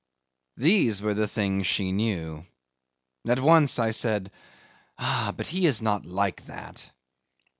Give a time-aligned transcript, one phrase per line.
[0.57, 2.43] These were the things she knew!
[3.27, 4.31] At once I said,
[4.97, 5.31] "Ah!
[5.37, 6.91] but he is not like that."